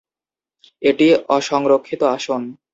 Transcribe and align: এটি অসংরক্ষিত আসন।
এটি 0.81 1.07
অসংরক্ষিত 1.29 2.01
আসন। 2.15 2.41